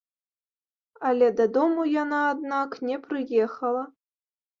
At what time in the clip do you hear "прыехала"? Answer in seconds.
3.05-3.83